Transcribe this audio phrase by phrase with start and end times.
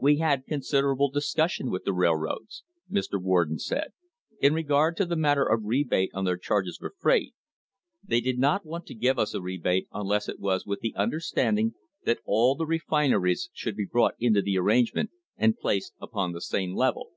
[0.00, 3.22] "We had considerable dis cussion with the railroads," Mr.
[3.22, 3.92] Warden said,
[4.40, 7.32] "in regard to the matter of rebate on their charges for freight;
[8.04, 11.60] they did not want to give us a rebate unless it was with the understand
[11.60, 16.32] ing that all the refineries should be brought into the arrange ment and placed upon
[16.32, 17.10] the same level."